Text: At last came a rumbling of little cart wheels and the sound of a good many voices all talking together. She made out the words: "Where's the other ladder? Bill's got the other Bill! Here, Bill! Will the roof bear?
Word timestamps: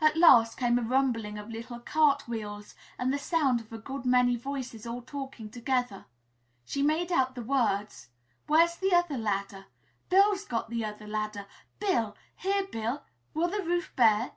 At 0.00 0.16
last 0.16 0.56
came 0.56 0.78
a 0.78 0.82
rumbling 0.82 1.36
of 1.36 1.50
little 1.50 1.78
cart 1.78 2.26
wheels 2.26 2.74
and 2.98 3.12
the 3.12 3.18
sound 3.18 3.60
of 3.60 3.70
a 3.70 3.76
good 3.76 4.06
many 4.06 4.34
voices 4.34 4.86
all 4.86 5.02
talking 5.02 5.50
together. 5.50 6.06
She 6.64 6.82
made 6.82 7.12
out 7.12 7.34
the 7.34 7.42
words: 7.42 8.08
"Where's 8.46 8.76
the 8.76 8.94
other 8.94 9.18
ladder? 9.18 9.66
Bill's 10.08 10.46
got 10.46 10.70
the 10.70 10.86
other 10.86 11.44
Bill! 11.80 12.16
Here, 12.36 12.66
Bill! 12.68 13.02
Will 13.34 13.48
the 13.50 13.62
roof 13.62 13.94
bear? 13.94 14.32